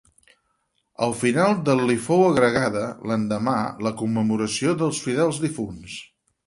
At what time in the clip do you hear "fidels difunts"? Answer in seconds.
5.09-6.05